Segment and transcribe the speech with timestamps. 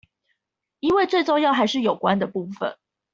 [0.79, 2.75] 因為最重要還是有關的部分